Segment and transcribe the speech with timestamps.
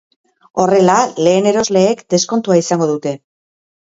[0.61, 0.95] Horrela,
[1.27, 3.15] lehen erosleek deskontua izango dute.